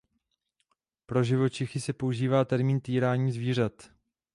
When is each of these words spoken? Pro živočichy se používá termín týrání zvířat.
Pro 1.05 1.23
živočichy 1.23 1.79
se 1.81 1.93
používá 1.93 2.45
termín 2.45 2.81
týrání 2.81 3.31
zvířat. 3.31 3.89